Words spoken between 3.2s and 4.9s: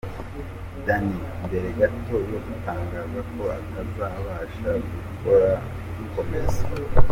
ko atazabasha